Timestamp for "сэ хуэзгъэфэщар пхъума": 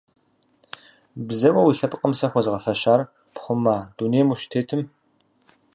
2.19-3.75